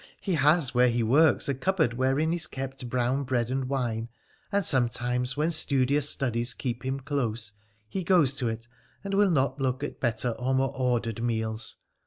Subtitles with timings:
[0.19, 4.09] He has, where he works, a cupboard, wherein is kept brown bread and wine,
[4.51, 7.53] and, some times, when studious studies keep him close,
[7.87, 8.67] he goes to it
[9.03, 11.75] and will not look at better or more ordered meals.